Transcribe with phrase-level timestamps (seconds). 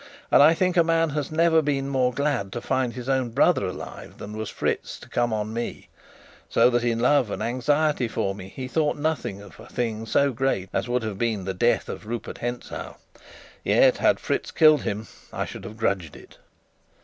[0.31, 3.67] And I think a man has never been more glad to find his own brother
[3.67, 5.89] alive than was Fritz to come on me;
[6.49, 10.31] so that, in love and anxiety for me, he thought nothing of a thing so
[10.33, 12.95] great as would have been the death of Rupert Hentzau.
[13.63, 16.39] Yet, had Fritz killed him, I should have grudged it.